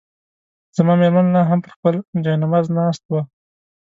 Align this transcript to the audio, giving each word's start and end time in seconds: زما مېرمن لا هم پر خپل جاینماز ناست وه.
زما 0.75 0.93
مېرمن 1.01 1.25
لا 1.35 1.41
هم 1.49 1.59
پر 1.63 1.71
خپل 1.75 1.93
جاینماز 2.23 2.65
ناست 2.77 3.03
وه. 3.11 3.21